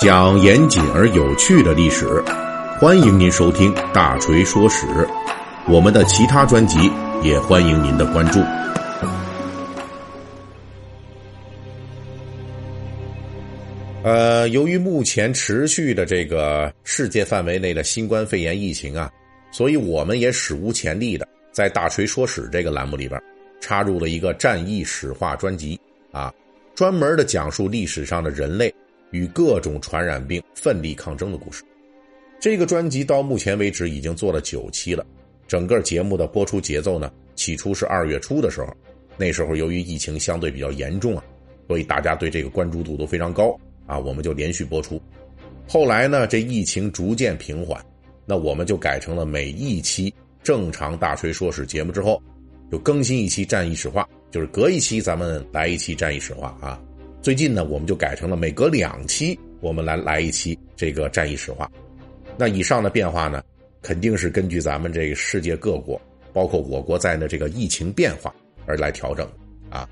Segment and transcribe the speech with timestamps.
[0.00, 2.06] 讲严谨而有趣的历史，
[2.80, 4.86] 欢迎您收听《大锤说史》。
[5.68, 6.90] 我们的其他专辑
[7.22, 8.40] 也欢迎您的关注。
[14.02, 19.12] 呃，由于目前持续的这个世界范围内的新冠肺炎疫情啊，
[19.52, 23.22] 所以我们也史无前例的在《大锤说史》这个栏目里边
[23.60, 25.78] 插入了一个战役史话专辑
[26.10, 26.32] 啊，
[26.74, 28.74] 专门的讲述历史上的人类
[29.10, 31.62] 与各种传染病奋力抗争的故事。
[32.38, 35.04] 这个专辑到目前为止已经做了九期了。
[35.46, 38.74] 整个节目的播出节奏呢，起初是二月初的时候，
[39.16, 41.24] 那时候由于疫情相对比较严重啊，
[41.66, 43.58] 所以大家对这个关注度都非常高。
[43.86, 45.02] 啊，我们就连续播出。
[45.66, 47.84] 后来呢，这疫情逐渐平缓，
[48.24, 52.22] 那我们就改成了每一期正常大锤说史节目之后，
[52.70, 56.80] 就更新一期战役史话，就是隔一期咱们来一期战役史话啊。
[57.22, 61.70] 最近呢，我们就改成了每隔两期我们来来一期这个战役史话。
[62.36, 63.42] 那以上的变化呢，
[63.82, 66.00] 肯定是根据咱们这个世界各国，
[66.32, 68.34] 包括我国在内这个疫情变化
[68.66, 69.28] 而来调整
[69.68, 69.88] 啊。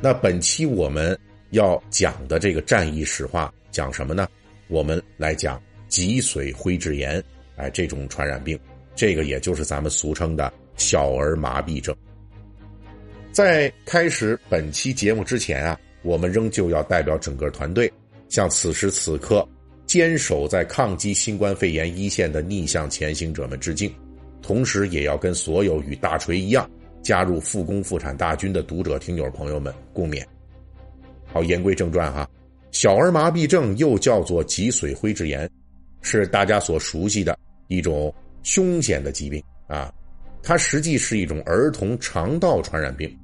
[0.00, 1.18] 那本期我们。
[1.50, 4.26] 要讲的这个战役史话讲什么呢？
[4.66, 7.22] 我们来讲脊髓灰质炎，
[7.54, 8.58] 哎，这种传染病，
[8.96, 11.94] 这个也就是咱们俗称的小儿麻痹症。
[13.30, 17.90] 在开始本期节目之前啊，我们仍旧要代表整个团队，
[18.28, 19.46] 向此时此刻
[19.86, 23.92] 坚守在抗击新冠肺炎一线的逆向前行者们致敬，
[24.42, 26.70] 同时也要跟所有与大锤一样
[27.02, 30.22] 加入复工复产大军的读者听友朋友们共勉。
[31.26, 32.28] 好，言归正传哈，
[32.70, 35.50] 小儿麻痹症又叫做脊髓灰质炎，
[36.02, 37.36] 是大家所熟悉的
[37.68, 39.92] 一种凶险的疾病啊。
[40.42, 43.18] 它实际是一种儿童肠道传染病，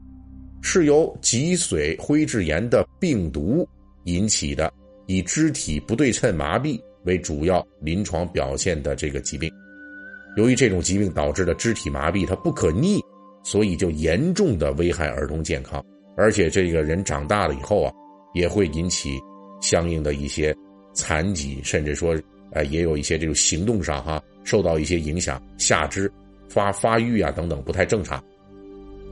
[0.62, 3.66] 是由脊髓灰质炎的病毒
[4.04, 4.72] 引起的，
[5.06, 9.50] 以肢体不对称麻痹为主要临床表现的这个疾病。
[10.36, 13.00] 由于这种疾病导致的肢体麻痹它不可逆，
[13.42, 15.84] 所以就严重的危害儿童健康，
[16.16, 17.92] 而且这个人长大了以后啊。
[18.32, 19.18] 也会引起
[19.60, 20.54] 相应的一些
[20.94, 22.16] 残疾，甚至说，
[22.52, 26.08] 呃，也有一些这种行动上哈受到一些影响，下肢
[26.48, 28.22] 发发育啊等等不太正常。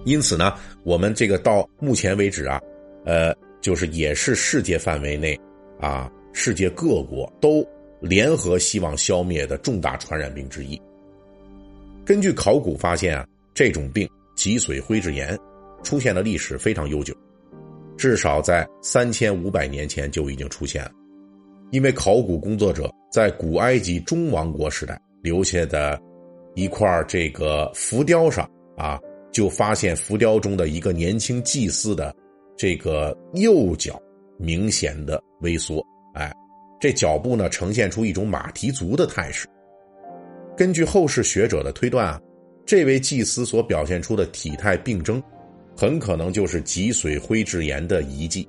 [0.05, 0.55] 因此呢，
[0.85, 2.61] 我们这个到目前为止啊，
[3.05, 5.39] 呃，就是也是世界范围内
[5.81, 7.67] 啊，世界各国都
[8.01, 10.81] 联合希望消灭的重大传染病之一。
[12.05, 15.39] 根据考古发现啊，这种病脊髓灰质炎
[15.83, 17.15] 出现的历史非常悠久。
[17.97, 20.93] 至少在三千五百年前就已经出现了，
[21.73, 26.01] 因为考古工作者在古埃及中王国时代留下的
[26.55, 29.01] 一块这个浮雕上啊，
[29.38, 32.12] 就发现浮雕中的一个年轻祭司的
[32.56, 34.03] 这个右脚
[34.37, 35.81] 明显的微缩，
[36.15, 36.34] 哎，
[36.81, 39.47] 这脚步呢呈现出一种马蹄足的态势。
[40.56, 42.21] 根据后世学者的推断啊，
[42.66, 45.22] 这位祭司所表现出的体态病征。
[45.76, 48.49] 很可能就是脊髓灰质炎的遗迹，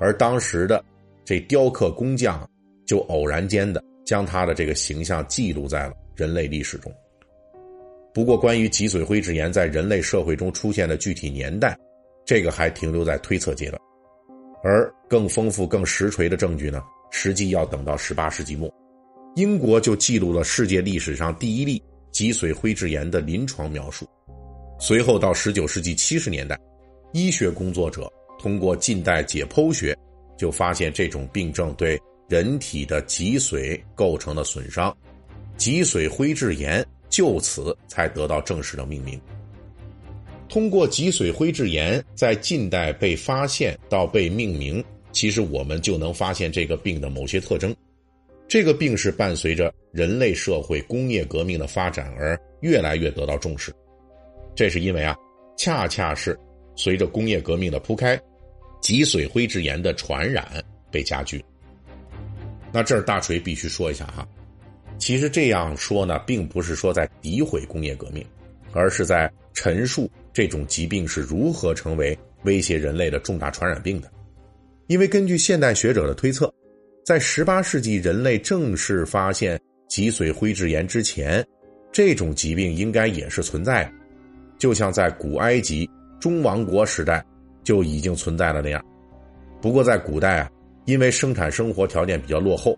[0.00, 0.84] 而当时的
[1.24, 2.44] 这雕刻工匠
[2.84, 6.92] 就偶然间的将他的这个形象记录在了人类历史中。
[8.16, 11.76] 不过，关于脊髓灰质炎在人类社会中出现的具体年代，
[12.24, 13.78] 这个还停留在推测阶段，
[14.64, 18.72] 而更丰富、更实锤的证据呢，实际要等到十八世纪末，
[19.34, 24.08] 英国就记录了世界历史上第一例脊髓灰质炎的临床描述。
[24.80, 26.58] 随后到十九世纪七十年代，
[27.12, 29.94] 医学工作者通过近代解剖学，
[30.38, 32.00] 就发现这种病症对
[32.30, 34.96] 人体的脊髓构成了损伤，
[35.58, 36.82] 脊髓灰质炎
[37.16, 39.18] 就此才得到正式的命名。
[40.50, 47.74] 通过脊髓灰质炎在近代被发现到被命名，其实我们就能发现这个病的某些特征。
[48.46, 53.72] 这个病是伴随着人类社会工业革命的发展而越来越得到重视。
[54.54, 55.16] 这是因为啊，
[55.56, 56.38] 恰恰是
[56.74, 58.20] 随着工业革命的铺开，
[58.82, 61.42] 脊髓灰质炎的传染被加剧。
[62.70, 64.28] 那这儿大锤必须说一下哈，
[64.98, 68.24] 其实这样说呢，并不是说在诋毁工业革命，
[68.72, 74.10] 而是在陈述这种疾病是如何成为威胁人类的重大传染病的。
[74.86, 76.52] 因为根据现代学者的推测，
[77.04, 81.44] 在十八世纪人类正式发现脊髓灰质炎之前，
[81.92, 83.92] 这种疾病应该也是存在的。
[84.58, 85.88] 就像在古埃及
[86.18, 87.24] 中王国时代
[87.62, 88.84] 就已经存在了那样，
[89.60, 90.50] 不过在古代啊，
[90.86, 92.76] 因为生产生活条件比较落后，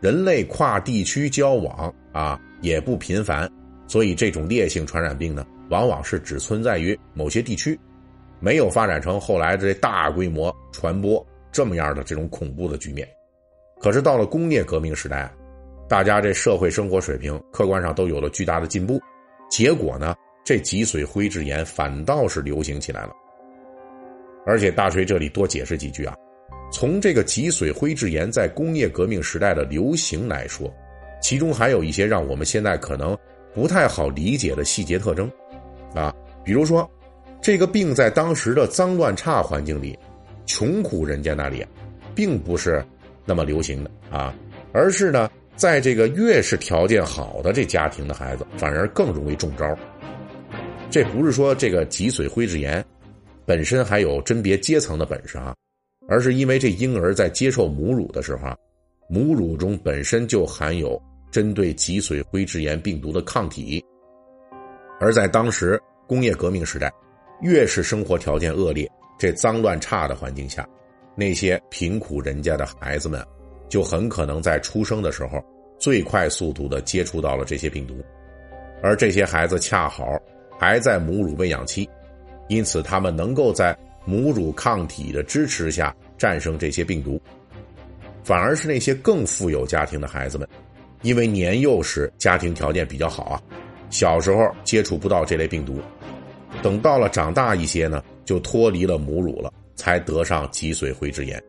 [0.00, 3.50] 人类跨地区交往啊也不频繁，
[3.86, 7.78] 所以这种烈性传染病呢，往往是只存在于某些地区，
[8.40, 13.08] 没有发展成后来这大规模传播这么样的这种恐怖的局面。
[13.80, 15.32] 可是到了工业革命时代，
[15.88, 19.00] 大家这社会生活水平客观上都有了巨大的进步，
[19.50, 23.12] 结果呢，这脊髓灰质炎反倒是流行起来了。
[24.46, 26.14] 而且大锤这里多解释几句啊，
[26.70, 30.72] 从这个脊髓灰质炎在工业革命时代的流行来说，
[31.20, 33.16] 其中还有一些让我们现在可能
[33.54, 35.30] 不太好理解的细节特征，
[35.94, 36.88] 啊，比如说，
[37.40, 39.98] 这个病在当时的脏乱差环境里，
[40.46, 41.64] 穷苦人家那里，
[42.14, 42.84] 并不是。
[43.30, 44.34] 那么流行的啊，
[44.72, 49.78] 而是呢，在这个越是条件好的这家庭的孩子，反而更容易中招。
[50.88, 52.82] 这不是说这个脊髓灰质炎
[53.44, 55.54] 本身还有甄别阶层的本事啊，
[56.08, 58.48] 而是因为这婴儿在接受母乳的时候，
[59.08, 61.00] 母乳中本身就含有
[61.30, 63.84] 针对脊髓灰质炎病毒的抗体，
[64.98, 66.90] 而在当时工业革命时代，
[67.42, 70.66] 越是生活条件恶劣、这脏乱差的环境下。
[71.14, 73.22] 那些贫苦人家的孩子们，
[73.68, 75.44] 就很可能在出生的时候
[75.78, 77.94] 最快速度的接触到了这些病毒，
[78.82, 80.04] 而这些孩子恰好
[80.58, 81.88] 还在母乳喂养期，
[82.48, 83.76] 因此他们能够在
[84.08, 87.20] 母乳抗体的支持下战胜这些病毒。
[88.24, 90.48] 反而是那些更富有家庭的孩子们，
[91.02, 93.42] 因为年幼时家庭条件比较好啊，
[93.90, 95.80] 小时候接触不到这类病毒，
[96.62, 99.52] 等到了长大一些呢，就脱离了母乳了。
[99.76, 101.40] 才得上脊髓灰质炎，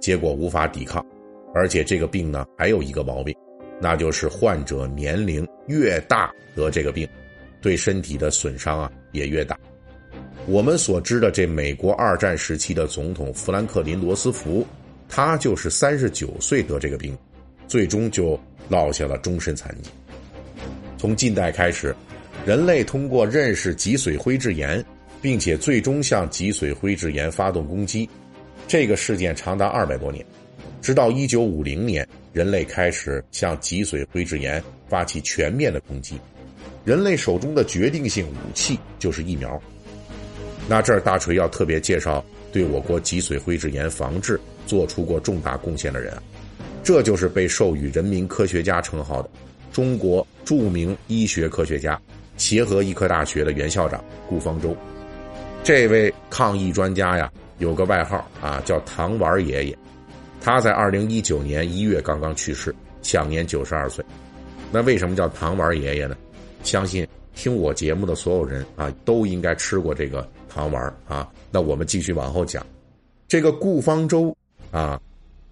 [0.00, 1.06] 结果无法抵抗，
[1.54, 3.32] 而且这个病呢还有一个毛病，
[3.80, 7.08] 那就是患者年龄越大得这个病，
[7.62, 9.56] 对身体的损伤啊也越大。
[10.46, 14.66] 我们所知的这美国二战时期的总统富兰克林·罗斯福，
[15.08, 17.16] 他就是三十九岁得这个病，
[17.68, 18.38] 最终就
[18.68, 19.90] 落下了终身残疾。
[20.96, 21.94] 从近代开始，
[22.46, 24.84] 人类通过认识脊髓灰质炎。
[25.22, 28.08] 并且最终向脊髓灰质炎发动攻击，
[28.68, 30.24] 这个事件长达二百多年，
[30.80, 36.20] 直到一九五零年，人类开始向脊髓灰质炎发起全面的攻击。
[36.84, 39.60] 人类手中的决定性武器就是疫苗。
[40.68, 46.22] 那这儿大锤要特别介绍对我国脊髓灰质炎防治做出过重大贡献的人啊，
[46.82, 49.30] 这就是被授予人民科学家称号的
[49.72, 52.00] 中国著名医学科学家、
[52.36, 54.74] 协和医科大学的原校长顾方舟。
[55.62, 59.78] 这位抗疫专家呀，有个外号啊，叫“糖丸爷爷”。
[60.40, 64.04] 他在二零一九年一月刚刚去世，享年九十二岁。
[64.72, 66.16] 那为什么叫“糖丸爷爷”呢？
[66.62, 71.30] 相信听我节目的所有人啊，都应该吃过这个糖丸啊。
[71.52, 72.66] 那我们继续往后讲，
[73.28, 74.34] 这个顾方舟
[74.72, 75.00] 啊，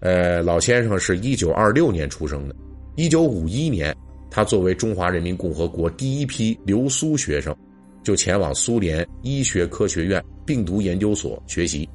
[0.01, 2.55] 呃，老先生是一九二六年出生的，
[2.95, 3.95] 一九五一年，
[4.29, 7.55] 他作为中华人民共和国第一批留苏学生。
[8.03, 11.89] 就前往苏联医学科学院病毒研究所学习。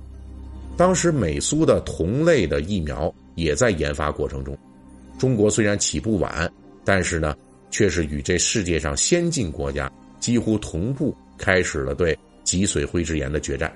[0.76, 4.58] 当时美苏的同类的疫苗也在研发过程中。
[5.18, 6.52] 中国虽然起步晚，
[6.84, 7.36] 但是呢，
[7.70, 13.72] 却是与这世界上先进国家几乎同步开始了对脊髓灰质炎的决战。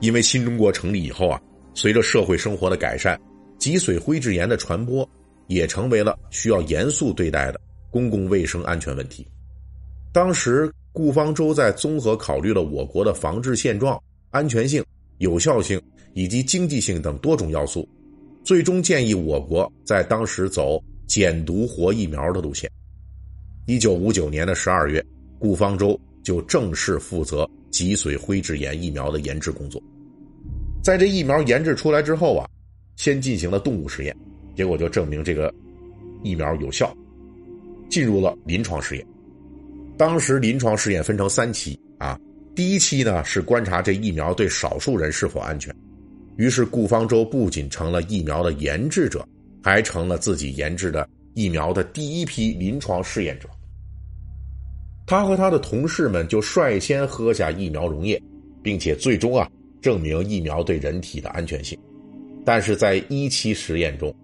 [0.00, 1.40] 因为新中国成立以后啊，
[1.74, 3.20] 随着社会生活的改善，
[3.58, 5.08] 脊髓灰质炎的传播
[5.46, 7.60] 也成为了需要严肃对待的
[7.90, 9.26] 公共卫生安全问题。
[10.12, 10.72] 当时。
[10.90, 14.84] 顾方舟在综合考虑了我国的防治现状、安全性、
[15.18, 15.80] 有效性
[16.12, 17.88] 以及经济性等多种要素，
[18.42, 22.70] 最终建议我国在当时走减毒活疫苗的路线。
[23.66, 25.04] 一九五九年的十二月，
[25.38, 29.82] 顾方舟就正式负责脊髓灰质炎疫苗的研制工作。
[30.82, 32.48] 在这疫苗研制出来之后啊，
[32.96, 34.14] 先进行了动物实验，
[34.54, 35.52] 结果就证明这个
[36.22, 36.94] 疫苗有效，
[37.88, 39.06] 进入了临床试验。
[39.96, 42.18] 当时临床试验分成三期啊，
[42.54, 45.74] 第一期呢是观察这疫苗对少数人是否安全，
[46.36, 49.26] 于是顾方舟不仅成了疫苗的研制者，
[49.68, 53.46] 还成了自己研制的疫苗的第一批临床试验者。
[55.06, 58.18] 他和他的同事们就率先喝下疫苗溶液，
[58.62, 59.46] 并且最终啊
[59.82, 61.78] 证明疫苗对人体的安全性。
[62.46, 64.14] 但是在一期实验中，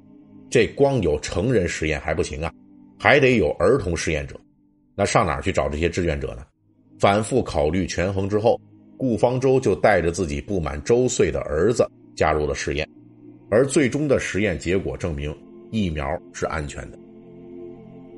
[0.48, 2.50] 这光有成人实验还不行啊，
[2.98, 4.40] 还得有儿童试验者。
[4.94, 6.42] 那上哪儿去找这些志愿者呢？
[6.98, 8.58] 反复考虑权衡之后，
[8.96, 11.86] 顾方舟就带着自己不满周岁的儿子
[12.16, 12.88] 加入了试验，
[13.54, 15.32] 而最终的实验结果证明
[15.70, 16.98] 疫苗是安全的。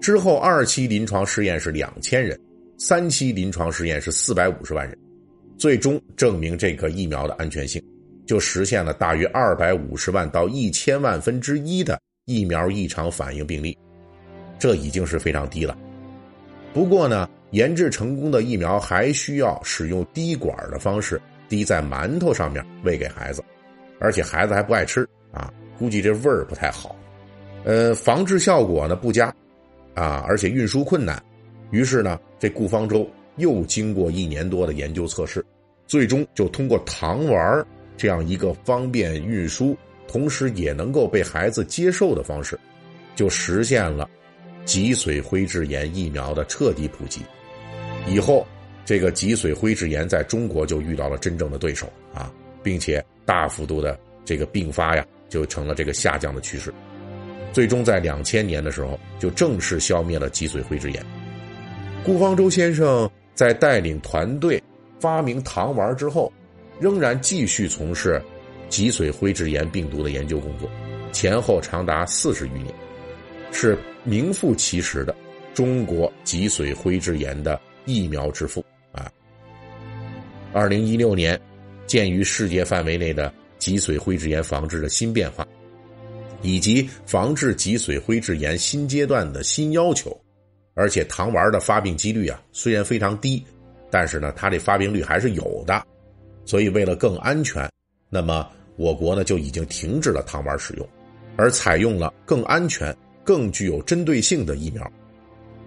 [0.01, 2.41] 之后二期临床试验是两千人，
[2.79, 4.97] 三期临床试验是四百五十万人，
[5.59, 7.83] 最终证明这个疫苗的安全性，
[8.25, 13.77] 就实现了大约二百五十万到一千万分之一的疫苗异常反应病例，
[14.59, 15.77] 这已经是非常低了。
[16.73, 23.45] 不过呢，研制成功的疫苗还需要使用滴管的方式滴在馒头上面喂给孩子，
[24.01, 26.95] 而且孩子还不爱吃啊，估计这味儿不太好。
[27.65, 29.35] 呃，防治效果呢不佳，
[29.95, 31.23] 啊，而且运输困难。
[31.71, 35.45] 于是呢，这顾方舟又经过一年多的研究测试，
[35.87, 37.67] 最终就通过糖丸
[37.97, 42.59] 这样一个方便运输，同时也能够被孩子接受的方式，
[43.17, 44.09] 就实现了
[44.65, 47.23] 脊髓灰质炎疫苗的彻底普及。
[48.07, 48.47] 以后，
[48.85, 55.05] 这个脊髓灰质炎在中国就遇到了真正的对手啊，并且大幅度的这个并发呀，
[55.37, 56.73] 就成了这个下降的趋势。
[57.53, 61.05] 最终在两千年的时候，就正式消灭了脊髓灰质炎。
[62.03, 64.63] 顾方舟先生在带领团队
[64.99, 66.33] 发明糖丸之后，
[66.81, 68.23] 仍然继续从事
[68.71, 70.71] 脊髓灰质炎病毒的研究工作，
[71.13, 72.75] 前后长达四十余年，
[73.53, 75.15] 是名副其实的
[75.53, 79.13] 中国脊髓灰质炎的疫苗之父啊。
[80.55, 81.39] 二零一六年，
[81.87, 85.47] 鉴于世界范围内的脊髓灰质炎防治的新变化，
[86.43, 90.17] 以及防治脊髓灰质炎新阶段的新要求。
[90.75, 93.43] 而且糖丸的发病几率啊，虽然非常低，
[93.91, 95.83] 但是呢，它这发病率还是有的。
[96.45, 97.67] 所以为了更安全，
[98.11, 98.47] 那么
[98.77, 100.87] 我国呢就已经停止了糖丸使用，
[101.37, 102.95] 而采用了更安全、
[103.25, 104.87] 更具有针对性的疫苗。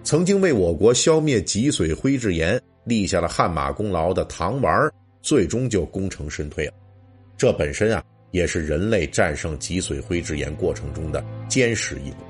[0.04, 4.88] 曾经为我国消灭脊髓灰质炎立下了汗马功劳的糖丸，
[5.20, 6.72] 最终就功成身退了。
[7.40, 12.29] 这本身啊，也是人类战胜脊髓灰质炎过程中的坚实一步。